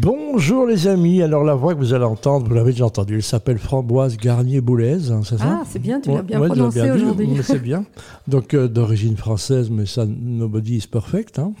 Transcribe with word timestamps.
Bonjour 0.00 0.66
les 0.66 0.86
amis, 0.86 1.22
alors 1.22 1.42
la 1.42 1.54
voix 1.54 1.74
que 1.74 1.80
vous 1.80 1.92
allez 1.92 2.04
entendre, 2.04 2.46
vous 2.46 2.54
l'avez 2.54 2.70
déjà 2.72 2.86
entendue, 2.86 3.16
elle 3.16 3.22
s'appelle 3.22 3.58
Framboise 3.58 4.16
Garnier-Boulez, 4.16 5.10
hein, 5.10 5.22
c'est 5.24 5.38
ça 5.38 5.44
Ah, 5.60 5.62
c'est 5.68 5.78
bien, 5.80 6.00
tu 6.00 6.10
l'as 6.12 6.22
bien 6.22 6.40
Ouais, 6.40 6.46
prononcé 6.46 6.88
aujourd'hui. 6.90 7.28
C'est 7.42 7.58
bien. 7.60 7.84
Donc 8.28 8.54
euh, 8.54 8.68
d'origine 8.68 9.16
française, 9.16 9.70
mais 9.70 9.86
ça, 9.86 10.06
nobody 10.06 10.76
is 10.76 10.86
perfect. 10.86 11.38
Hein. 11.40 11.52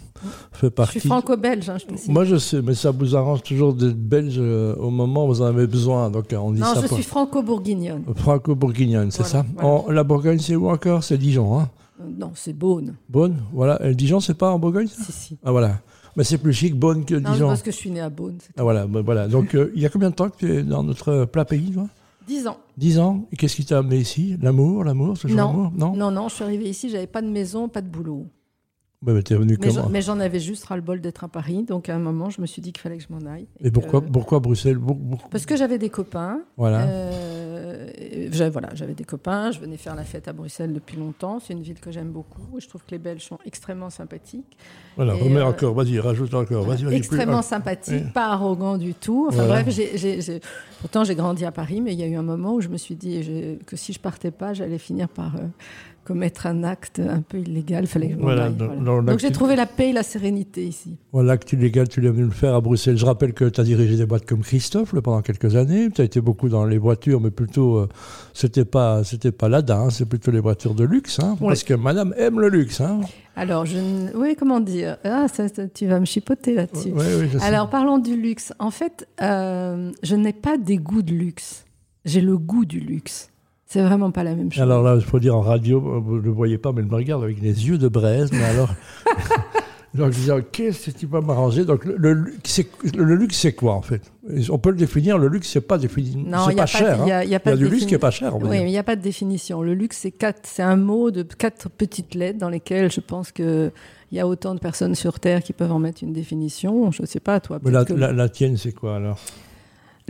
Fait 0.52 0.66
Je 0.66 0.72
partie. 0.72 1.00
suis 1.00 1.08
franco-belge, 1.08 1.68
hein, 1.68 1.78
je 1.80 1.86
précise. 1.86 2.08
Moi 2.10 2.24
je 2.24 2.36
sais, 2.36 2.62
mais 2.62 2.74
ça 2.74 2.92
vous 2.92 3.16
arrange 3.16 3.42
toujours 3.42 3.74
d'être 3.74 3.96
belge 3.98 4.36
euh, 4.38 4.76
au 4.76 4.90
moment 4.90 5.24
où 5.24 5.28
vous 5.28 5.42
en 5.42 5.46
avez 5.46 5.66
besoin. 5.66 6.08
Donc 6.10 6.32
euh, 6.32 6.36
on 6.36 6.52
dit 6.52 6.60
non, 6.60 6.74
ça 6.74 6.82
je 6.82 6.94
suis 6.94 7.02
franco-bourguignonne. 7.02 8.04
Franco-bourguignonne, 8.14 9.10
c'est 9.10 9.22
Voilà, 9.22 9.42
ça 9.42 9.46
voilà. 9.56 9.68
En- 9.68 9.90
La 9.90 10.04
Bourgogne, 10.04 10.38
c'est 10.38 10.54
où 10.54 10.68
encore? 10.68 11.02
C'est 11.02 11.18
Dijon. 11.18 11.58
Hein? 11.58 11.68
Non, 12.16 12.30
c'est 12.36 12.52
Beaune. 12.52 12.94
Bonne, 13.08 13.36
voilà. 13.52 13.84
Et 13.84 13.94
Dijon, 13.94 14.20
c'est 14.20 14.34
pas 14.38 14.52
en 14.52 14.58
Bourgogne 14.60 14.86
ça? 14.86 15.02
Si, 15.02 15.12
si. 15.12 15.38
Ah 15.44 15.50
voilà. 15.50 15.80
Mais 16.16 16.24
c'est 16.24 16.38
plus 16.38 16.52
chic, 16.52 16.74
Bonne 16.74 17.04
que 17.04 17.14
Non, 17.14 17.32
Dijon. 17.32 17.48
parce 17.48 17.62
que 17.62 17.70
je 17.70 17.76
suis 17.76 17.90
née 17.90 18.00
à 18.00 18.10
Beaune. 18.10 18.38
c'est 18.40 18.52
Ah 18.56 18.62
voilà, 18.62 18.86
ben 18.86 19.00
voilà. 19.02 19.28
Donc 19.28 19.54
euh, 19.54 19.70
il 19.74 19.82
y 19.82 19.86
a 19.86 19.88
combien 19.88 20.10
de 20.10 20.14
temps 20.14 20.28
que 20.28 20.36
tu 20.38 20.52
es 20.52 20.62
dans 20.62 20.82
notre 20.82 21.24
plat 21.26 21.44
pays, 21.44 21.70
toi? 21.72 21.86
10 22.26 22.46
ans. 22.46 22.58
10 22.76 22.98
ans. 22.98 23.26
Et 23.32 23.36
qu'est-ce 23.36 23.56
qui 23.56 23.64
t'a 23.64 23.78
amené 23.78 23.96
ici? 23.96 24.36
L'amour, 24.42 24.84
l'amour, 24.84 25.14
Non. 25.28 25.70
Non 25.76 25.94
Non, 25.96 26.10
non, 26.10 26.28
je 26.28 26.34
suis 26.34 26.44
arrivée 26.44 26.68
ici, 26.68 26.90
j'avais 26.90 27.06
pas 27.06 27.22
de 27.22 27.28
maison, 27.28 27.68
pas 27.68 27.80
de 27.80 27.88
boulot. 27.88 28.26
Ouais, 29.06 29.12
mais 29.14 29.22
t'es 29.22 29.36
venu 29.36 29.56
Mais 29.60 29.68
comment? 29.68 29.88
Mais 29.88 30.02
j'en 30.02 30.18
avais 30.18 30.40
juste 30.40 30.64
ras-le-bol 30.64 31.00
d'être 31.00 31.22
à 31.22 31.28
Paris. 31.28 31.62
Donc 31.62 31.88
à 31.88 31.94
un 31.94 32.00
moment, 32.00 32.30
je 32.30 32.40
me 32.40 32.46
suis 32.46 32.60
dit 32.60 32.72
qu'il 32.72 32.82
fallait 32.82 32.98
que 32.98 33.04
je 33.08 33.12
m'en 33.14 33.30
aille. 33.30 33.46
Et 33.60 33.70
pourquoi, 33.70 34.00
que- 34.00 34.10
pourquoi 34.10 34.40
Bruxelles? 34.40 34.78
Parce 35.30 35.46
que 35.46 35.56
j'avais 35.56 35.78
des 35.78 35.88
copains. 35.88 36.40
Voilà. 36.56 36.80
Euh, 36.82 37.37
j'avais- 38.32 38.50
voilà, 38.50 38.68
j'avais 38.74 38.94
des 38.94 39.04
copains. 39.04 39.50
Je 39.50 39.60
venais 39.60 39.76
faire 39.76 39.94
la 39.94 40.04
fête 40.04 40.28
à 40.28 40.32
Bruxelles 40.32 40.72
depuis 40.72 40.96
longtemps. 40.96 41.38
C'est 41.40 41.52
une 41.52 41.62
ville 41.62 41.80
que 41.80 41.90
j'aime 41.90 42.10
beaucoup. 42.10 42.58
Et 42.58 42.60
je 42.60 42.68
trouve 42.68 42.82
que 42.84 42.90
les 42.92 42.98
Belges 42.98 43.22
sont 43.24 43.38
extrêmement 43.46 43.90
sympathiques. 43.90 44.56
voilà, 44.96 45.14
et, 45.14 45.20
remets 45.22 45.36
euh, 45.40 45.46
encore, 45.46 45.74
vas-y, 45.74 45.98
rajoute 46.00 46.34
encore. 46.34 46.64
Vas-y, 46.64 46.84
vas-y. 46.84 46.96
extrêmement 46.96 47.40
plus- 47.40 47.48
sympathique, 47.48 48.04
Ouais. 48.06 48.10
pas 48.12 48.26
arrogant 48.32 48.76
du 48.78 48.94
tout. 48.94 49.26
Enfin 49.28 49.44
Voilà. 49.46 49.62
bref, 49.62 50.30
pourtant 50.80 51.04
j'ai 51.04 51.14
grandi 51.14 51.44
à 51.44 51.52
Paris, 51.52 51.80
mais 51.80 51.92
il 51.92 51.98
y 51.98 52.02
a 52.02 52.06
eu 52.06 52.14
un 52.16 52.22
moment 52.22 52.54
où 52.54 52.60
je 52.60 52.68
me 52.68 52.76
suis 52.76 52.94
dit 52.96 53.58
que 53.66 53.76
si 53.76 53.92
je 53.92 54.00
partais 54.00 54.30
pas, 54.30 54.54
j'allais 54.54 54.78
finir 54.78 55.08
par 55.08 55.36
euh, 55.36 55.40
commettre 56.08 56.46
un 56.46 56.64
acte 56.64 56.98
un 57.00 57.20
peu 57.20 57.38
illégal. 57.38 57.84
Il 57.84 57.86
fallait 57.86 58.16
Voilà, 58.18 58.48
voilà. 58.48 58.74
Donc 58.80 59.06
l'acte- 59.06 59.20
j'ai 59.20 59.30
trouvé 59.30 59.54
la 59.54 59.66
paix 59.66 59.90
et 59.90 59.92
la 59.92 60.02
sérénité 60.02 60.66
ici. 60.66 60.96
Voilà, 61.12 61.36
que 61.36 61.44
tu 61.44 61.56
légal, 61.56 61.88
tu 61.88 62.00
l'es 62.00 62.08
venu 62.10 62.24
le 62.24 62.30
faire 62.30 62.54
à 62.54 62.60
Bruxelles. 62.60 62.96
Je 62.96 63.04
rappelle 63.06 63.34
que 63.34 63.44
tu 63.44 63.60
as 63.60 63.64
dirigé 63.64 63.96
des 63.96 64.06
boîtes 64.06 64.24
comme 64.26 64.40
Christophe 64.40 64.92
là, 64.94 65.02
pendant 65.02 65.20
quelques 65.22 65.54
années. 65.54 65.88
Tu 65.94 66.00
as 66.00 66.04
été 66.04 66.20
beaucoup 66.20 66.48
dans 66.48 66.64
les 66.64 66.78
voitures, 66.78 67.20
mais 67.20 67.30
plutôt, 67.30 67.76
euh, 67.76 67.88
c'était 68.32 68.64
pas 68.64 69.04
c'était 69.04 69.30
pas 69.32 69.48
Lada, 69.48 69.78
hein, 69.78 69.90
c'est 69.90 70.06
plutôt 70.06 70.30
les 70.30 70.40
voitures 70.40 70.74
de 70.74 70.84
luxe. 70.84 71.20
Hein, 71.20 71.36
Ouais. 71.40 71.48
Parce 71.48 71.62
que 71.62 71.74
madame 71.74 72.14
aime 72.16 72.40
le 72.40 72.48
luxe. 72.48 72.80
Hein. 72.80 73.00
Alors, 73.36 73.66
je 73.66 73.78
oui, 74.16 74.34
comment 74.36 74.58
dire? 74.60 74.96
Ah, 75.04 75.26
ça, 75.32 75.46
ça, 75.48 75.68
tu 75.68 75.86
vas 75.86 76.00
me 76.00 76.06
chipoter 76.06 76.54
là-dessus. 76.54 76.90
Ouais, 76.90 77.14
ouais. 77.16 77.28
Alors, 77.42 77.70
parlons 77.70 77.98
du 77.98 78.16
luxe. 78.20 78.52
En 78.58 78.70
fait, 78.72 79.06
euh, 79.22 79.92
je 80.02 80.16
n'ai 80.16 80.32
pas 80.32 80.56
des 80.58 80.78
goûts 80.78 81.02
de 81.02 81.12
luxe. 81.14 81.64
J'ai 82.04 82.20
le 82.20 82.36
goût 82.38 82.64
du 82.64 82.80
luxe. 82.80 83.30
C'est 83.70 83.82
vraiment 83.82 84.10
pas 84.10 84.24
la 84.24 84.34
même 84.34 84.50
chose. 84.50 84.62
Alors 84.62 84.82
là, 84.82 84.94
il 84.96 85.04
faut 85.04 85.18
dire 85.20 85.36
en 85.36 85.42
radio, 85.42 85.78
vous 85.80 86.16
ne 86.16 86.22
le 86.22 86.30
voyez 86.30 86.56
pas, 86.56 86.72
mais 86.72 86.80
il 86.80 86.88
me 86.88 86.94
regarde 86.94 87.22
avec 87.22 87.38
les 87.40 87.68
yeux 87.68 87.76
de 87.76 87.86
braise. 87.88 88.30
Mais 88.32 88.42
alors, 88.44 88.70
donc 89.94 90.12
je 90.12 90.20
dis, 90.20 90.30
oh, 90.30 90.40
qu'est-ce 90.50 90.90
que 90.90 90.98
tu 90.98 91.06
vas 91.06 91.20
m'arranger 91.20 91.66
Donc 91.66 91.84
le, 91.84 91.96
le, 91.98 92.12
luxe, 92.14 92.50
c'est- 92.50 92.96
le 92.96 93.14
luxe, 93.14 93.36
c'est 93.36 93.52
quoi 93.52 93.74
en 93.74 93.82
fait? 93.82 94.10
On 94.50 94.58
peut 94.58 94.70
le 94.70 94.76
définir. 94.76 95.18
Le 95.18 95.28
luxe, 95.28 95.48
c'est 95.50 95.60
pas 95.60 95.76
défini. 95.76 96.24
Non, 96.24 96.46
c'est 96.46 96.52
il 96.52 96.56
y 96.56 96.60
a 96.60 96.62
pas 96.64 96.72
pas- 96.72 96.78
cher. 96.78 96.98
il 97.02 97.08
y 97.08 97.12
a- 97.12 97.24
il 97.24 97.30
y 97.30 97.34
a 97.34 97.40
pas 97.40 97.56
du 97.56 97.64
de 97.64 97.68
luxe 97.68 97.82
défini- 97.84 97.88
qui 97.88 97.94
est 97.94 97.98
pas 97.98 98.10
cher. 98.10 98.30
Va 98.30 98.38
Oui, 98.38 98.48
mais 98.48 98.62
il 98.62 98.70
n'y 98.70 98.78
a 98.78 98.82
pas 98.82 98.96
de 98.96 99.02
définition. 99.02 99.60
Le 99.60 99.74
luxe, 99.74 99.98
c'est 99.98 100.12
quatre, 100.12 100.40
c'est 100.44 100.62
un 100.62 100.76
mot 100.76 101.10
de 101.10 101.22
quatre 101.22 101.68
petites 101.68 102.14
lettres 102.14 102.38
dans 102.38 102.48
lesquelles 102.50 102.90
je 102.90 103.00
pense 103.00 103.32
que 103.32 103.70
il 104.10 104.16
y 104.16 104.20
a 104.20 104.26
autant 104.26 104.54
de 104.54 104.60
personnes 104.60 104.94
sur 104.94 105.20
Terre 105.20 105.42
qui 105.42 105.52
peuvent 105.52 105.72
en 105.72 105.78
mettre 105.78 106.02
une 106.02 106.14
définition. 106.14 106.90
Je 106.90 107.02
ne 107.02 107.06
sais 107.06 107.20
pas, 107.20 107.40
toi. 107.40 107.58
Mais 107.62 107.70
la, 107.70 107.84
peut-être 107.84 107.96
que 107.96 108.00
la- 108.00 108.12
la 108.12 108.28
tienne, 108.30 108.56
c'est 108.56 108.72
quoi 108.72 108.96
alors? 108.96 109.18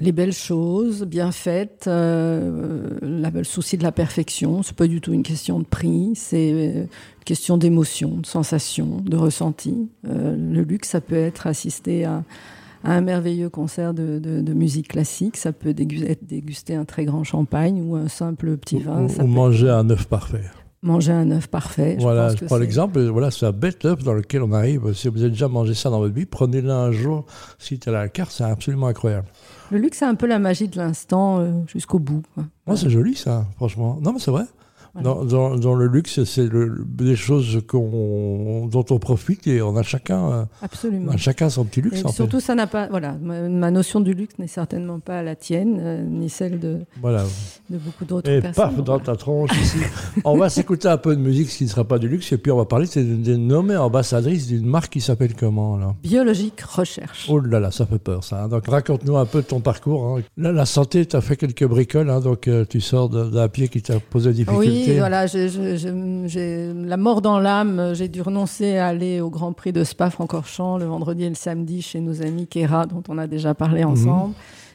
Les 0.01 0.13
belles 0.13 0.33
choses, 0.33 1.03
bien 1.05 1.33
faites, 1.33 1.87
euh, 1.89 2.89
la- 3.03 3.31
le 3.31 3.45
souci 3.45 3.77
de 3.77 3.83
la 3.83 3.93
perfection. 3.93 4.63
C'est 4.63 4.77
pas 4.77 4.87
du 4.87 5.01
tout 5.01 5.13
une 5.13 5.23
question 5.25 5.59
de 5.59 5.65
prix. 5.65 6.13
C'est 6.15 6.53
euh, 6.53 6.83
une 6.83 7.25
question 7.25 7.57
d'émotion, 7.59 8.19
de 8.19 8.27
sensation, 8.27 9.03
de 9.05 9.17
ressenti. 9.17 9.89
Euh, 10.07 10.37
le 10.37 10.63
luxe, 10.63 10.91
ça 10.91 11.01
peut 11.01 11.17
être 11.17 11.47
assister 11.47 12.05
à 12.05 12.23
à 12.85 12.93
un 12.93 13.01
merveilleux 13.01 13.49
concert 13.49 13.93
de, 13.93 14.21
de- 14.21 14.41
de 14.41 14.53
musique 14.55 14.87
classique, 14.87 15.37
ça 15.37 15.51
peut 15.53 15.73
dégu- 15.73 16.05
être 16.07 16.25
déguster 16.25 16.77
un 16.77 16.85
très 16.85 17.05
grand 17.07 17.25
champagne 17.25 17.83
ou 17.85 17.97
un 17.97 18.07
simple 18.07 18.57
petit 18.57 18.79
vin, 18.79 19.03
Ou, 19.03 19.09
ça 19.09 19.25
ou 19.25 19.27
peut 19.27 19.33
manger 19.33 19.69
un 19.69 19.91
œuf 19.91 20.07
parfait. 20.07 20.45
Manger 20.83 21.13
un 21.13 21.31
œuf 21.31 21.49
parfait. 21.49 21.97
je 21.99 22.03
voilà, 22.03 22.29
pense 22.29 22.41
je 22.41 22.45
prends 22.45 22.57
l'exemple. 22.57 23.01
Voilà, 23.01 23.31
c'est 23.31 23.47
un 23.47 23.53
bête 23.53 23.85
œuf 23.85 24.03
dans 24.03 24.13
lequel 24.15 24.43
on 24.43 24.53
arrive. 24.53 24.93
Si 24.95 25.09
vous 25.09 25.21
avez 25.21 25.31
déjà 25.31 25.49
mangé 25.49 25.75
ça 25.75 25.91
dans 25.91 25.99
votre 25.99 26.15
vie, 26.15 26.27
prenez-le 26.27 26.71
un 26.71 26.93
jour. 26.93 27.27
Si 27.59 27.79
tu 27.79 27.89
as 27.89 27.93
la 27.93 28.09
carte, 28.09 28.31
c'est 28.31 28.45
absolument 28.45 28.87
incroyable. 28.87 29.29
Le 29.71 29.79
luxe, 29.79 29.99
c'est 29.99 30.05
un 30.05 30.15
peu 30.15 30.27
la 30.27 30.39
magie 30.39 30.69
de 30.69 30.77
l'instant 30.79 31.41
euh, 31.41 31.51
jusqu'au 31.67 31.99
bout. 31.99 32.23
Moi, 32.67 32.77
c'est 32.77 32.91
joli 32.91 33.15
ça, 33.15 33.47
franchement. 33.57 33.99
Non, 34.03 34.13
mais 34.13 34.19
c'est 34.19 34.31
vrai. 34.31 34.45
Voilà. 34.95 35.09
Dans, 35.09 35.25
dans- 35.25 35.57
dans 35.57 35.75
le 35.75 35.87
luxe, 35.87 36.23
c'est 36.25 36.47
le- 36.47 36.85
des 36.87 37.17
choses 37.17 37.61
qu'on, 37.69 38.67
dont 38.67 38.85
on 38.91 38.99
profite 38.99 39.47
et 39.47 39.63
on 39.63 39.77
a 39.77 39.83
chacun, 39.83 40.19
on 40.19 40.47
Absolument. 40.63 41.13
a 41.13 41.17
chacun 41.17 41.51
son 41.51 41.65
petit 41.65 41.81
Et 41.81 41.83
luxe. 41.85 42.05
en 42.05 42.09
fait. 42.09 42.15
surtout, 42.15 42.41
ça 42.41 42.55
n'a 42.55 42.67
pas. 42.67 42.89
Voilà, 42.89 43.17
ma, 43.21 43.49
ma 43.49 43.71
notion 43.71 44.01
du 44.01 44.15
luxe 44.15 44.35
n'est 44.39 44.47
certainement 44.47 44.99
pas 45.01 45.23
la 45.23 45.37
tienne, 45.37 45.79
euh, 45.81 46.03
ni 46.03 46.29
celle 46.31 46.59
de, 46.59 46.79
Voilà. 47.01 47.25
de 47.71 47.79
beaucoup 47.79 48.05
d'autres 48.05 48.31
Et 48.31 48.41
personnes. 48.41 48.65
paf, 48.65 48.77
Donc, 48.77 48.87
dans 48.87 48.93
voilà. 48.95 49.05
ta 49.07 49.17
tronche 49.17 49.51
ici. 49.61 49.79
on 50.25 50.37
va 50.37 50.49
s'écouter 50.49 50.89
un 50.89 50.97
peu 50.97 51.15
de 51.17 51.21
musique, 51.21 51.51
ce 51.51 51.59
qui 51.59 51.65
ne 51.65 51.69
sera 51.69 51.85
pas 51.85 51.99
du 51.99 52.09
luxe, 52.09 52.33
et 52.33 52.39
puis 52.39 52.51
on 52.53 52.57
va 52.57 52.65
parler 52.65 52.87
c'est 52.87 53.05
d'une 53.05 53.23
d'une 53.23 53.47
nommée 53.47 53.77
ambassadrice 53.77 54.47
d'une 54.47 54.67
marque 54.67 54.93
qui 54.93 55.01
s'appelle 55.01 55.35
comment 55.35 55.77
là? 55.77 55.95
Biologique 56.03 56.61
recherche. 56.61 57.27
Oh 57.29 57.39
là 57.41 57.61
là, 57.61 57.71
ça 57.71 57.85
fait 57.87 57.99
peur 57.99 58.25
ça. 58.25 58.45
hein. 58.45 58.49
Donc 58.49 58.67
raconte-nous 58.67 59.17
un 59.17 59.27
peu 59.27 59.43
de 59.43 59.47
ton 59.47 59.61
parcours. 59.61 60.17
hein. 60.19 60.23
Là, 60.37 60.53
la 60.53 60.67
santé, 60.67 61.05
tu 61.07 61.17
as 61.17 61.21
fait 61.21 61.37
quelques 61.37 61.65
bricoles, 61.67 62.11
hein, 62.11 62.21
donc 62.21 62.49
euh, 62.49 62.65
tu 62.69 62.81
sors 62.81 63.09
d'un 63.09 63.49
pied 63.49 63.69
qui 63.69 63.83
t'a 63.83 64.01
posé 64.01 64.33
des 64.33 64.45
Oui, 64.49 64.78
difficultés. 64.79 64.99
voilà, 64.99 65.27
j'ai 65.27 66.73
la 66.75 66.97
mort 66.97 67.23
dans 67.23 67.39
l'âme. 67.39 67.93
J'ai 67.95 68.09
dû 68.09 68.23
renoncer 68.23 68.77
à 68.77 68.89
aller 68.89 69.21
au 69.21 69.31
Grand 69.31 69.53
Prix 69.53 69.73
de 69.73 69.85
Spa-Francorchamps 69.85 70.79
le 70.79 70.85
vendredi 70.87 71.25
et 71.25 71.29
le 71.29 71.35
samedi 71.35 71.83
chez 71.83 72.01
nos 72.01 72.23
amis 72.23 72.47
Kera, 72.47 72.87
dont 72.87 73.03
on 73.09 73.19
a 73.19 73.27
déjà 73.27 73.55
parlé 73.55 73.83
Mhm. 73.85 73.91
ensemble. 73.91 74.35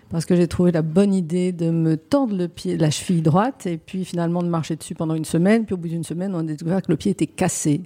Parce 0.10 0.26
que 0.26 0.36
j'ai 0.36 0.48
trouvé 0.48 0.72
la 0.72 0.84
bonne 0.84 1.14
idée 1.14 1.52
de 1.52 1.72
me 1.72 1.98
tendre 1.98 2.36
le 2.38 2.48
pied, 2.48 2.78
la 2.78 2.92
cheville 2.92 3.24
droite, 3.24 3.66
et 3.66 3.78
puis 3.78 4.06
finalement 4.06 4.44
de 4.44 4.48
marcher 4.48 4.76
dessus 4.76 4.94
pendant 4.94 5.16
une 5.16 5.26
semaine. 5.26 5.66
Puis 5.66 5.74
au 5.74 5.78
bout 5.78 5.88
d'une 5.88 6.04
semaine, 6.04 6.34
on 6.36 6.40
a 6.40 6.44
découvert 6.44 6.82
que 6.84 6.92
le 6.92 6.98
pied 6.98 7.12
était 7.12 7.26
cassé. 7.26 7.82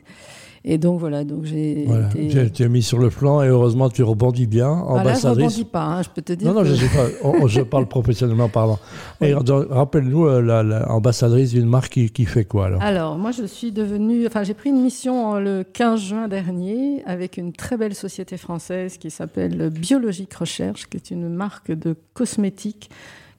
Et 0.69 0.78
donc 0.78 1.00
voilà, 1.00 1.23
donc 1.23 1.45
j'ai 1.45 1.85
Voilà. 1.88 2.09
été. 2.13 2.51
Tu 2.51 2.63
es 2.63 2.67
mis 2.67 2.83
sur 2.83 3.00
le 3.00 3.09
flanc 3.09 3.41
et 3.41 3.47
heureusement 3.47 3.89
tu 3.89 4.03
rebondis 4.03 4.47
bien, 4.47 4.67
Ah, 4.69 4.73
là, 4.73 4.83
je 4.85 5.00
ambassadrice. 5.09 5.45
rebondis 5.45 5.63
pas, 5.63 5.83
hein, 5.85 6.01
je 6.03 6.09
peux 6.09 6.22
te 6.22 6.33
dire. 6.33 6.47
non, 6.50 6.53
non, 6.55 6.61
que- 6.63 6.67
je 6.67 6.75
sais 6.75 6.88
pas. 6.94 7.05
On- 7.23 7.47
je 7.47 7.61
parle 7.61 7.88
professionnellement 7.88 8.50
parlant. 8.50 8.78
Et 9.22 9.33
rappelle-nous, 9.33 10.25
euh, 10.28 10.41
la, 10.41 10.63
la 10.63 10.91
ambassadrice 10.91 11.51
d'une 11.53 11.67
marque 11.69 11.94
qui, 11.94 12.09
qui 12.09 12.25
fait 12.25 12.44
quoi 12.44 12.66
alors? 12.66 12.81
Alors, 12.81 13.17
moi, 13.17 13.31
je 13.31 13.45
suis 13.45 13.72
devenue. 13.72 14.28
Enfin, 14.28 14.44
j'ai 14.44 14.53
pris 14.53 14.69
une 14.69 14.81
mission 14.81 15.35
euh, 15.35 15.39
le 15.39 15.63
15 15.63 16.01
juin 16.01 16.28
dernier 16.28 17.01
avec 17.05 17.38
une 17.38 17.53
très 17.53 17.78
belle 17.78 17.95
société 17.95 18.35
française 18.35 18.97
qui 18.97 19.09
s'appelle 19.09 19.69
Biologique 19.69 20.34
Recherche, 20.34 20.88
qui 20.89 20.97
est 20.97 21.11
une 21.11 21.29
marque 21.29 21.72
de 21.72 21.95
cosmétiques 22.13 22.89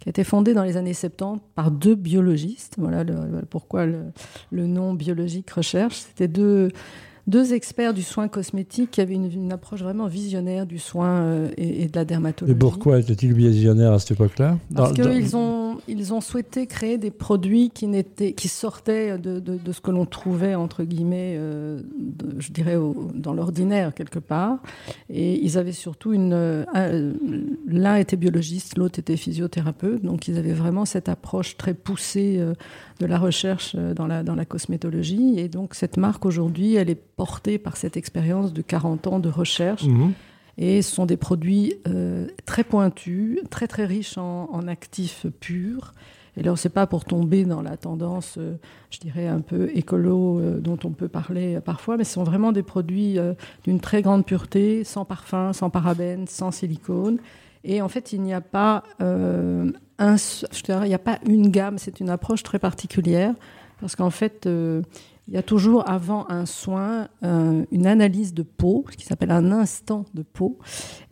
qui 0.01 0.09
a 0.09 0.11
été 0.11 0.25
fondée 0.25 0.55
dans 0.55 0.63
les 0.63 0.77
années 0.77 0.95
70 0.95 1.41
par 1.55 1.71
deux 1.73 1.95
biologistes. 1.97 2.77
Voilà 2.79 3.05
le- 3.05 3.15
le- 3.15 3.43
pourquoi 3.51 3.85
le, 3.85 3.99
le 4.51 4.67
nom 4.67 4.95
Biologique 4.95 5.51
Recherche. 5.51 5.97
C'était 5.97 6.29
deux, 6.29 6.69
deux 7.29 7.53
experts 7.53 7.95
du 7.95 8.03
soin 8.03 8.27
cosmétique 8.27 8.91
qui 8.91 9.01
avaient 9.01 9.15
une, 9.15 9.31
une 9.31 9.53
approche 9.53 9.83
vraiment 9.83 10.07
visionnaire 10.07 10.67
du 10.67 10.79
soin 10.79 11.21
euh, 11.21 11.51
et, 11.57 11.83
et 11.83 11.87
de 11.87 11.97
la 11.97 12.05
dermatologie. 12.05 12.57
Et 12.57 12.59
pourquoi 12.59 12.99
était-il 12.99 13.35
visionnaire 13.35 13.93
à 13.93 13.99
cette 13.99 14.13
époque-là? 14.13 14.59
Parce 14.75 14.95
qu'ils 14.95 15.37
ont, 15.37 15.68
ils 15.87 16.13
ont 16.13 16.21
souhaité 16.21 16.67
créer 16.67 16.99
des 16.99 17.11
produits 17.11 17.71
qui, 17.71 17.87
n'étaient, 17.87 18.33
qui 18.33 18.49
sortaient 18.49 19.19
de, 19.19 19.39
de, 19.39 19.73
ce 19.73 19.81
que 19.81 19.91
l'on 19.91 20.07
trouvait, 20.07 20.55
entre 20.55 20.83
guillemets, 20.85 21.37
euh, 21.39 21.81
je 22.39 22.51
dirais, 22.51 22.77
dans 23.15 23.33
l'ordinaire, 23.33 23.95
quelque 23.95 24.19
part. 24.19 24.59
Et 25.11 25.43
ils 25.45 25.57
avaient 25.59 25.73
surtout 25.73 26.13
une. 26.13 26.33
euh, 26.33 26.65
un- 26.75 27.13
L'un 27.67 27.97
était 27.97 28.17
biologiste, 28.17 28.79
l'autre 28.79 28.99
était 28.99 29.17
physiothérapeute. 29.17 30.03
Donc 30.03 30.27
ils 30.29 30.39
avaient 30.39 30.53
vraiment 30.55 30.85
cette 30.85 31.09
approche 31.09 31.57
très 31.57 31.75
poussée 31.75 32.37
euh, 32.39 32.55
de 33.01 33.07
la 33.07 33.19
recherche 33.19 33.77
dans 33.77 34.07
la, 34.07 34.23
dans 34.23 34.35
la 34.35 34.45
cosmétologie. 34.45 35.39
Et 35.39 35.49
donc 35.49 35.75
cette 35.75 35.97
marque, 35.99 36.25
aujourd'hui, 36.27 36.75
elle 36.75 36.91
est 36.91 36.95
portée 37.17 37.59
par 37.59 37.77
cette 37.77 37.97
expérience 37.97 38.53
de 38.53 38.63
40 38.63 39.07
ans 39.07 39.19
de 39.21 39.29
recherche. 39.29 39.85
Mhm. 39.85 40.13
Et 40.59 40.83
ce 40.83 40.93
sont 40.93 41.07
des 41.07 41.17
produits 41.17 41.75
euh, 41.87 42.27
très 42.45 42.65
pointus, 42.65 43.39
très 43.49 43.69
très 43.69 43.87
riches 43.87 44.19
en, 44.19 44.67
actifs 44.67 45.27
purs. 45.39 45.95
Et 46.37 46.43
là, 46.43 46.55
c'est 46.57 46.69
pas 46.69 46.87
pour 46.87 47.05
tomber 47.05 47.45
dans 47.45 47.63
la 47.63 47.77
tendance, 47.77 48.35
euh, 48.39 48.57
je 48.91 48.99
dirais, 48.99 49.29
un 49.29 49.41
peu 49.41 49.71
écolo 49.75 50.41
euh, 50.41 50.59
dont 50.59 50.79
on 50.85 50.91
peut 50.91 51.09
parler 51.09 51.61
parfois, 51.61 51.97
mais 51.97 52.05
ce 52.05 52.15
sont 52.15 52.25
vraiment 52.25 52.51
des 52.51 52.65
produits 52.65 53.19
d'une 53.63 53.81
très 53.81 54.03
grande 54.03 54.27
pureté, 54.27 54.83
sans 54.83 55.05
parfum, 55.05 55.53
sans 55.53 55.71
parabènes, 55.71 56.27
sans 56.27 56.51
silicone. 56.51 57.19
Et 57.63 57.81
en 57.81 57.89
fait, 57.89 58.13
il 58.13 58.23
n'y 58.23 58.35
a 58.35 58.41
pas 58.41 58.83
un, 59.01 60.17
je 60.17 60.63
dirais, 60.65 60.87
il 60.87 60.89
n'y 60.89 60.95
a 60.95 60.99
pas 60.99 61.19
une 61.27 61.51
gamme. 61.51 61.79
C'est 61.79 62.01
une 62.01 62.11
approche 62.11 62.43
très 62.43 62.59
particulière 62.59 63.35
parce 63.81 63.97
qu'en 63.97 64.11
fait, 64.11 64.47
euh, 64.47 64.83
il 65.29 65.35
y 65.35 65.37
a 65.37 65.43
toujours 65.43 65.89
avant 65.89 66.29
un 66.31 66.47
soin 66.47 67.09
euh, 67.23 67.65
une 67.71 67.87
analyse 67.87 68.35
de 68.35 68.43
peau, 68.43 68.85
ce 68.91 68.97
qui 68.97 69.05
s'appelle 69.05 69.31
un 69.31 69.53
instant 69.53 70.05
de 70.15 70.23
peau, 70.23 70.59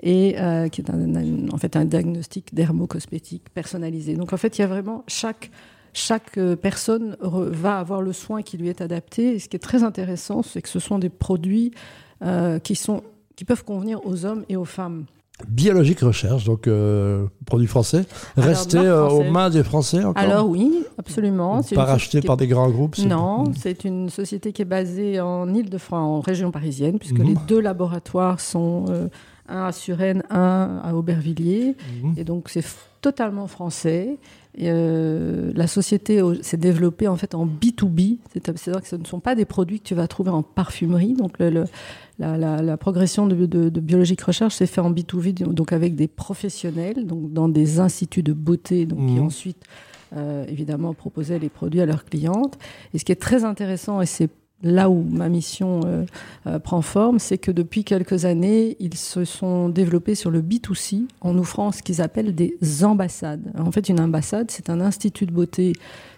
et 0.02 0.40
euh, 0.40 0.68
qui 0.68 0.80
est 0.80 0.90
en 0.90 1.58
fait 1.58 1.76
un 1.76 1.84
diagnostic 1.84 2.54
dermocosmétique 2.54 3.50
personnalisé. 3.50 4.14
Donc 4.14 4.32
en 4.32 4.36
fait, 4.36 4.58
il 4.58 4.62
y 4.62 4.64
a 4.64 4.68
vraiment 4.68 5.04
chaque 5.06 5.50
chaque 5.92 6.38
personne 6.60 7.16
va 7.22 7.78
avoir 7.78 8.02
le 8.02 8.12
soin 8.12 8.42
qui 8.42 8.58
lui 8.58 8.68
est 8.68 8.82
adapté. 8.82 9.36
Et 9.36 9.38
ce 9.38 9.48
qui 9.48 9.56
est 9.56 9.60
très 9.60 9.82
intéressant, 9.82 10.42
c'est 10.42 10.60
que 10.60 10.68
ce 10.68 10.78
sont 10.78 10.98
des 10.98 11.08
produits 11.08 11.72
qui 12.62 12.74
sont 12.74 13.02
qui 13.34 13.46
peuvent 13.46 13.64
convenir 13.64 14.04
aux 14.04 14.26
hommes 14.26 14.44
et 14.50 14.56
aux 14.56 14.66
femmes. 14.66 15.06
Biologique 15.46 16.00
Recherche, 16.00 16.44
donc 16.44 16.66
euh, 16.66 17.26
produit 17.44 17.66
français, 17.66 18.06
resté 18.38 18.78
euh, 18.78 19.06
aux 19.06 19.22
mains 19.22 19.50
des 19.50 19.62
Français 19.62 20.02
encore 20.02 20.22
Alors 20.22 20.48
oui, 20.48 20.84
absolument. 20.98 21.62
Pas 21.74 21.84
racheté 21.84 22.22
par 22.22 22.38
des 22.38 22.46
grands 22.46 22.70
groupes 22.70 22.96
Non, 22.98 23.44
c'est 23.54 23.84
une 23.84 24.08
société 24.08 24.52
qui 24.52 24.62
est 24.62 24.66
basée 24.66 25.20
en 25.20 25.52
Ile-de-France, 25.52 26.00
en 26.00 26.20
région 26.20 26.50
parisienne, 26.50 26.98
puisque 26.98 27.18
mhm. 27.18 27.26
les 27.26 27.34
deux 27.46 27.60
laboratoires 27.60 28.40
sont 28.40 28.86
euh, 28.88 29.08
un 29.46 29.66
à 29.66 29.72
Suresnes, 29.72 30.22
un 30.30 30.80
à 30.82 30.94
Aubervilliers. 30.94 31.76
Mhm. 32.02 32.14
Et 32.16 32.24
donc 32.24 32.48
c'est 32.48 32.64
totalement 33.02 33.46
français. 33.46 34.16
Euh, 34.62 35.52
la 35.54 35.66
société 35.66 36.22
s'est 36.40 36.56
développée 36.56 37.08
en 37.08 37.16
fait 37.16 37.34
en 37.34 37.46
B2B, 37.46 38.18
c'est-à-dire 38.32 38.80
que 38.80 38.88
ce 38.88 38.96
ne 38.96 39.04
sont 39.04 39.20
pas 39.20 39.34
des 39.34 39.44
produits 39.44 39.80
que 39.80 39.84
tu 39.84 39.94
vas 39.94 40.08
trouver 40.08 40.30
en 40.30 40.42
parfumerie. 40.42 41.12
Donc 41.12 41.38
le, 41.38 41.64
la, 42.18 42.76
progression 42.76 43.26
de, 43.26 43.46
de, 43.46 43.68
de, 43.68 43.80
biologique 43.80 44.22
recherche 44.22 44.54
s'est 44.54 44.66
fait 44.66 44.80
en 44.80 44.90
B2B, 44.90 45.52
donc 45.52 45.72
avec 45.72 45.94
des 45.94 46.08
professionnels, 46.08 47.06
donc 47.06 47.32
dans 47.32 47.48
des 47.48 47.80
instituts 47.80 48.22
de 48.22 48.32
beauté, 48.32 48.86
donc 48.86 49.06
qui 49.06 49.20
mmh. 49.20 49.24
ensuite 49.24 49.62
euh, 50.16 50.46
évidemment 50.48 50.94
proposaient 50.94 51.38
les 51.38 51.50
produits 51.50 51.80
à 51.80 51.86
leurs 51.86 52.04
clientes. 52.04 52.56
Et 52.94 52.98
ce 52.98 53.04
qui 53.04 53.12
est 53.12 53.20
très 53.20 53.44
intéressant, 53.44 54.00
et 54.00 54.06
c'est 54.06 54.30
là 54.62 54.88
où 54.88 55.02
ma 55.02 55.28
mission 55.28 55.80
euh, 55.84 56.04
euh, 56.46 56.58
prend 56.58 56.82
forme, 56.82 57.18
c'est 57.18 57.38
que 57.38 57.50
depuis 57.50 57.84
quelques 57.84 58.24
années, 58.24 58.76
ils 58.80 58.96
se 58.96 59.24
sont 59.24 59.68
développés 59.68 60.14
sur 60.14 60.30
le 60.30 60.40
B2C 60.40 61.04
en 61.20 61.36
offrant 61.38 61.72
ce 61.72 61.82
qu'ils 61.82 62.00
appellent 62.00 62.34
des 62.34 62.56
ambassades. 62.82 63.52
En 63.58 63.70
fait, 63.70 63.88
une 63.88 64.00
ambassade, 64.00 64.50
c'est 64.50 64.70
un 64.70 64.80
institut 64.80 65.26
de 65.26 65.32
beauté 65.32 65.74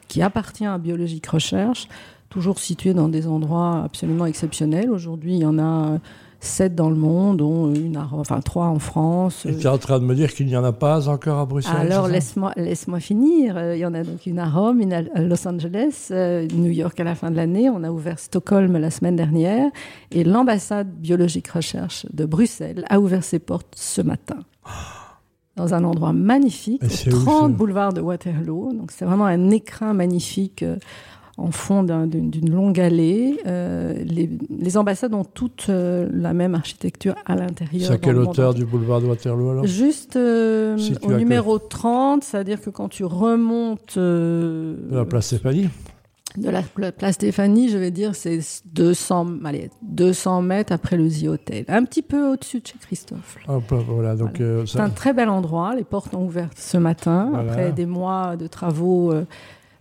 qui 0.07 0.23
appartient 0.23 0.67
à 0.67 0.79
Biologique 0.79 1.27
Recherche, 1.27 1.89
toujours 2.31 2.59
situé 2.59 2.95
dans 2.95 3.09
des 3.09 3.27
endroits 3.27 3.83
absolument 3.85 4.27
exceptionnels. 4.27 4.91
Aujourd'hui, 4.91 5.35
il 5.35 5.41
y 5.41 5.47
en 5.47 5.59
a 5.59 5.99
sept 6.41 6.75
dans 6.75 6.89
le 6.89 6.97
monde, 6.97 7.39
dont 7.39 7.73
une 7.75 7.97
enfin 7.97 8.41
trois 8.41 8.67
en 8.67 8.79
France. 8.79 9.45
Et 9.47 9.57
tu 9.57 9.65
es 9.65 9.69
en 9.69 9.79
train 9.79 9.99
de 9.99 10.05
me 10.05 10.15
dire 10.15 10.33
qu'il 10.33 10.47
n'y 10.47 10.57
en 10.57 10.65
a 10.65 10.73
pas 10.73 11.09
encore 11.09 11.39
à 11.39 11.47
Bruxelles 11.47 11.75
Alors 11.77 12.07
laisse-moi 12.09 12.53
laisse 12.57 12.87
finir. 13.01 13.57
Euh, 13.57 13.77
il 13.77 13.81
y 13.81 13.87
en 13.87 13.95
a 13.95 14.05
donc 14.05 14.27
une 14.27 14.39
à 14.39 14.49
Rome, 14.49 14.81
une 14.81 14.93
à 14.93 15.03
Los 15.03 15.47
Angeles, 15.47 16.09
euh, 16.11 16.47
New 16.55 16.71
York 16.71 16.99
à 17.01 17.05
la 17.05 17.15
fin 17.15 17.31
de 17.31 17.37
l'année. 17.37 17.69
On 17.71 17.83
a 17.83 17.91
ouvert 17.91 18.19
Stockholm 18.19 18.77
la 18.77 18.91
semaine 18.91 19.17
dernière. 19.17 19.71
Et 20.11 20.25
l'ambassade 20.25 20.89
biologique 20.89 21.49
recherche 21.49 22.07
de 22.13 22.25
Bruxelles 22.25 22.85
a 22.89 23.01
ouvert 23.01 23.25
ses 23.25 23.39
portes 23.39 23.75
ce 23.77 24.01
matin. 24.01 24.39
Dans 25.57 25.75
un 25.75 25.83
endroit 25.83 26.13
magnifique, 26.13 26.83
30 27.11 27.53
boulevard 27.53 27.93
de 27.93 28.01
Waterloo. 28.01 28.73
Donc 28.75 28.93
c'est 28.93 29.05
vraiment 29.05 29.27
un 29.27 29.51
écrin 29.51 29.93
magnifique 29.93 30.63
euh, 30.63 30.77
en 31.39 31.53
fond 31.53 31.85
d'une 31.85 32.51
longue 32.51 32.81
allée. 32.81 33.39
Euh, 33.47 33.95
les, 34.05 34.77
ambassades 34.77 35.15
ont 35.15 35.25
toutes 35.25 35.67
euh, 35.69 36.09
la 36.13 36.35
même 36.35 36.55
architecture 36.55 37.15
à 37.25 37.37
l'intérieur. 37.37 37.87
C'est 37.87 37.95
à 37.95 37.99
quelle 37.99 38.19
hauteur 38.19 38.55
du 38.55 38.65
boulevard 38.65 39.01
de 39.01 39.07
Waterloo 39.07 39.51
alors? 39.51 39.67
Juste 39.67 40.17
euh, 40.17 40.77
au 41.03 41.13
numéro 41.13 41.59
30, 41.59 42.25
c'est-à-dire 42.25 42.61
que 42.61 42.71
quand 42.71 42.89
tu 42.89 43.05
remontes... 43.05 43.97
de 43.97 44.77
la 44.91 45.05
place 45.05 45.27
Stéphanie? 45.29 45.69
de 46.37 46.51
la, 46.51 46.93
place 46.93 47.15
Stéphanie, 47.15 47.69
je 47.69 47.79
vais 47.79 47.91
dire, 47.91 48.15
c'est 48.15 48.39
200, 48.67 49.39
allez, 49.45 49.71
200 49.83 50.43
mètres 50.43 50.73
après 50.73 50.97
le 50.97 51.09
The 51.09 51.27
Hotel. 51.29 51.65
Un 51.69 51.85
petit 51.85 52.03
peu 52.03 52.33
au-dessus 52.33 52.61
de 52.61 52.67
chez 52.67 52.79
Christophe. 52.81 53.39
voilà, 53.47 54.15
donc 54.15 54.41
C'est 54.67 54.79
un 54.79 54.91
très 54.91 55.13
bel 55.13 55.29
endroit. 55.29 55.75
Les 55.75 55.85
portes 55.85 56.15
ont 56.15 56.27
ouvert 56.27 56.51
ce 56.55 56.77
matin, 56.77 57.33
après 57.35 57.73
des 57.73 57.87
mois 57.87 58.37
de 58.37 58.47
travaux 58.47 59.13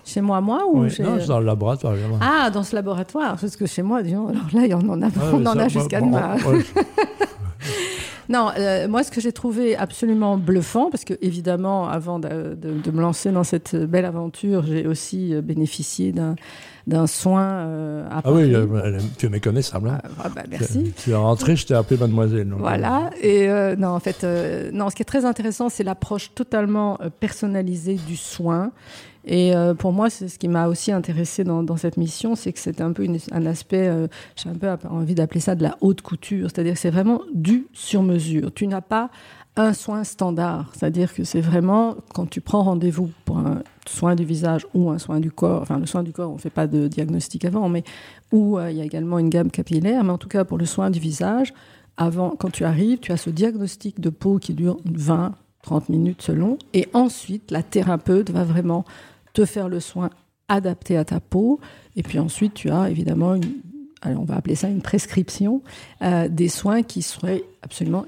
chez 0.06 0.22
moi, 0.22 0.42
moi 0.42 0.64
ou 0.68 0.86
oui, 0.86 0.96
Non, 1.02 1.18
dans 1.28 1.40
le 1.40 1.46
laboratoire. 1.46 1.94
Ah, 2.20 2.50
dans 2.50 2.64
ce 2.64 2.76
laboratoire 2.76 3.38
Parce 3.40 3.56
que 3.56 3.68
chez 3.68 3.84
moi, 3.84 4.02
disons, 4.02 4.30
alors 4.30 4.48
là, 4.54 4.76
on 4.76 4.90
en 4.90 5.02
a, 5.04 5.10
on 5.32 5.46
en 5.46 5.60
a 5.60 5.68
jusqu'à 5.68 6.02
demain. 6.02 6.38
Non, 8.30 8.52
euh, 8.60 8.88
moi, 8.88 9.04
ce 9.04 9.10
que 9.10 9.20
j'ai 9.20 9.32
trouvé 9.32 9.76
absolument 9.76 10.38
bluffant, 10.38 10.92
parce 10.92 11.04
que 11.04 11.16
évidemment, 11.20 11.90
avant 11.90 12.20
de, 12.20 12.56
me 12.94 13.02
lancer 13.02 13.32
dans 13.32 13.44
cette 13.44 13.76
belle 13.76 14.06
aventure, 14.06 14.64
j'ai 14.68 14.86
aussi 14.86 15.34
euh, 15.34 15.42
bénéficié 15.42 16.12
d'un 16.12 16.36
d'un 16.90 17.08
soin 17.08 17.44
euh, 17.44 18.08
à 18.10 18.22
Ah 18.24 18.32
oui, 18.32 18.54
tu 19.18 19.28
es 19.28 19.30
méconnaissable. 19.30 19.90
Hein. 19.90 20.00
Ah, 20.22 20.30
bah, 20.30 20.44
merci. 20.50 20.94
Tu, 20.98 21.12
es 21.12 21.16
rentrée, 21.16 21.56
je 21.56 21.66
t'ai 21.66 21.74
appelé 21.74 22.00
mademoiselle. 22.00 22.54
voilà. 22.58 23.12
Et 23.22 23.48
non, 23.78 23.90
en 23.90 24.00
fait, 24.00 24.26
non, 24.74 24.90
ce 24.90 24.96
qui 24.96 25.02
est 25.02 25.06
très 25.06 25.26
intéressant, 25.26 25.70
c'est 25.70 25.84
l'approche 25.84 26.34
totalement 26.34 27.00
personnalisée 27.20 27.96
du 28.08 28.18
soin. 28.18 28.72
Et 29.26 29.56
euh, 29.56 29.74
pour 29.74 29.92
moi, 29.92 30.10
c'est 30.10 30.28
ce 30.28 30.40
qui 30.40 30.48
m'a 30.48 30.68
aussi 30.68 30.92
intéressé 30.92 31.44
dans, 31.44 31.62
dans 31.62 31.78
cette 31.78 31.98
mission, 31.98 32.36
c'est 32.36 32.54
que 32.54 32.60
c'était 32.60 32.82
un 32.84 32.94
peu 32.94 33.08
un 33.32 33.46
aspect, 33.46 33.88
euh, 33.88 34.08
j'ai 34.36 34.50
un 34.50 34.56
peu 34.56 34.68
envie 34.90 35.14
d'appeler 35.14 35.40
ça 35.40 35.56
de 35.56 35.64
la 35.64 35.78
haute 35.82 36.02
couture, 36.02 36.50
c'est-à-dire 36.50 36.74
que 36.74 36.80
c'est 36.80 36.90
vraiment 36.90 37.22
du 37.34 37.68
sur 37.74 38.02
mesure. 38.02 38.52
Tu 38.54 38.66
n'as 38.66 38.82
pas 38.82 39.12
un 39.56 39.74
soin 39.74 40.04
standard, 40.04 40.72
c'est-à-dire 40.74 41.14
que 41.14 41.24
c'est 41.24 41.42
vraiment 41.42 41.96
quand 42.14 42.30
tu 42.30 42.40
prends 42.40 42.64
rendez-vous 42.64 43.12
pour 43.26 43.40
un 43.40 43.62
soin 43.88 44.16
du 44.16 44.24
visage 44.24 44.66
ou 44.74 44.90
un 44.90 45.00
soin 45.00 45.20
du 45.20 45.32
corps, 45.32 45.62
enfin 45.62 45.80
le 45.80 45.86
soin 45.86 46.04
du 46.04 46.14
corps, 46.14 46.30
on 46.30 46.36
ne 46.36 46.40
fait 46.40 46.50
pas 46.50 46.68
de 46.68 46.88
diagnostic 46.88 47.44
avant, 47.46 47.68
mais 47.68 47.84
où 48.32 48.58
euh, 48.58 48.72
il 48.72 48.78
y 48.78 48.82
a 48.82 48.86
également 48.86 49.20
une 49.20 49.30
gamme 49.30 49.52
capillaire, 49.52 50.04
mais 50.04 50.12
en 50.12 50.18
tout 50.18 50.30
cas 50.30 50.46
pour 50.46 50.58
le 50.58 50.66
soin 50.66 50.90
du 50.90 51.00
visage, 51.00 51.54
avant, 52.00 52.30
quand 52.30 52.50
tu 52.50 52.64
arrives, 52.64 53.00
tu 53.00 53.12
as 53.12 53.18
ce 53.18 53.30
diagnostic 53.30 54.00
de 54.00 54.10
peau 54.10 54.40
qui 54.40 54.54
dure 54.54 54.78
20, 54.86 55.36
30 55.64 55.90
minutes 55.90 56.22
selon. 56.22 56.58
Et 56.74 56.88
ensuite, 56.94 57.52
la 57.52 57.62
thérapeute 57.62 58.32
va 58.32 58.46
vraiment 58.46 58.86
te 59.34 59.44
faire 59.44 59.68
le 59.68 59.82
soin 59.82 60.10
adapté 60.48 60.96
à 60.96 61.04
ta 61.04 61.20
peau. 61.20 61.60
Et 61.98 62.04
puis 62.04 62.18
ensuite, 62.18 62.54
tu 62.54 62.70
as 62.70 62.90
évidemment 62.90 63.36
une, 63.36 63.52
on 64.06 64.24
va 64.24 64.36
appeler 64.36 64.56
ça 64.56 64.68
une 64.70 64.82
prescription, 64.82 65.62
euh, 66.02 66.28
des 66.28 66.50
soins 66.50 66.84
qui 66.84 67.02
seraient 67.02 67.44
absolument 67.62 68.06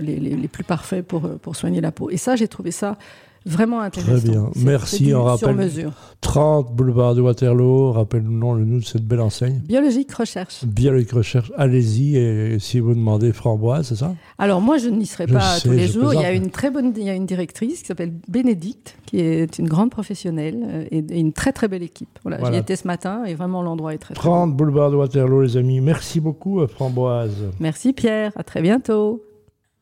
les, 0.00 0.16
les, 0.18 0.48
plus 0.48 0.64
parfaits 0.64 1.06
pour, 1.06 1.38
pour 1.38 1.56
soigner 1.56 1.80
la 1.80 1.92
peau. 1.92 2.10
Et 2.10 2.16
ça, 2.16 2.36
j'ai 2.36 2.48
trouvé 2.48 2.70
ça 2.70 2.98
Vraiment 3.46 3.80
intéressant. 3.80 4.18
Très 4.18 4.30
bien. 4.30 4.50
Merci. 4.56 5.14
On 5.14 5.24
rappelle 5.24 5.56
mesure. 5.56 5.92
30 6.20 6.74
boulevard 6.74 7.14
de 7.14 7.20
Waterloo. 7.20 7.92
Rappelle-nous 7.92 8.54
le 8.54 8.64
nom 8.64 8.78
de 8.78 8.84
cette 8.84 9.04
belle 9.04 9.20
enseigne. 9.20 9.60
Biologique 9.66 10.12
Recherche. 10.12 10.64
Biologique 10.64 11.12
Recherche. 11.12 11.52
Allez-y. 11.56 12.16
Et 12.16 12.58
si 12.58 12.80
vous 12.80 12.94
demandez 12.94 13.32
Framboise, 13.32 13.88
c'est 13.88 13.96
ça? 13.96 14.14
Alors 14.38 14.60
moi, 14.60 14.78
je 14.78 14.88
n'y 14.88 15.06
serai 15.06 15.26
pas 15.26 15.58
tous 15.60 15.70
les 15.70 15.88
jours. 15.88 16.14
Il 16.14 16.20
y 16.20 16.24
a 16.24 16.32
une 16.32 16.50
très 16.50 16.70
bonne, 16.70 16.92
il 16.96 17.04
y 17.04 17.10
a 17.10 17.14
une 17.14 17.26
directrice 17.26 17.80
qui 17.80 17.86
s'appelle 17.86 18.12
Bénédicte, 18.28 18.96
qui 19.06 19.20
est 19.20 19.58
une 19.58 19.68
grande 19.68 19.90
professionnelle 19.90 20.60
euh, 20.64 20.84
et, 20.90 21.20
une 21.20 21.32
très 21.32 21.52
très 21.52 21.68
belle 21.68 21.82
équipe. 21.82 22.18
Voilà, 22.22 22.50
J'y 22.50 22.58
étais 22.58 22.76
ce 22.76 22.86
matin 22.86 23.24
et 23.24 23.34
vraiment 23.34 23.62
l'endroit 23.62 23.94
est 23.94 23.98
très. 23.98 24.14
30 24.14 24.56
boulevard 24.56 24.90
de 24.90 24.96
Waterloo, 24.96 25.42
les 25.42 25.56
amis. 25.56 25.80
Merci 25.80 26.20
beaucoup, 26.20 26.64
Framboise. 26.66 27.34
Merci 27.60 27.92
Pierre. 27.92 28.32
À 28.36 28.44
très 28.44 28.62
bientôt. 28.62 29.22